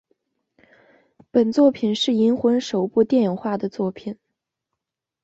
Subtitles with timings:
[1.29, 4.17] 本作品是银魂首部电影化的作品。